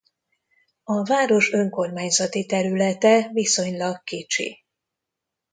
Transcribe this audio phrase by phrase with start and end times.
[0.83, 4.63] A város önkormányzati területe viszonylag kicsi.